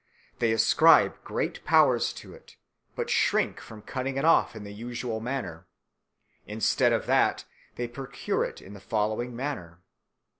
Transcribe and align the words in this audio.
They 0.39 0.51
ascribe 0.51 1.23
great 1.23 1.63
powers 1.63 2.11
to 2.13 2.33
it, 2.33 2.55
but 2.95 3.11
shrink 3.11 3.59
from 3.61 3.83
cutting 3.83 4.17
it 4.17 4.25
off 4.25 4.55
in 4.55 4.63
the 4.63 4.73
usual 4.73 5.19
manner. 5.19 5.67
Instead 6.47 6.91
of 6.91 7.05
that 7.05 7.45
they 7.75 7.87
procure 7.87 8.43
it 8.43 8.63
in 8.63 8.73
the 8.73 8.79
following 8.79 9.35
manner. 9.35 9.77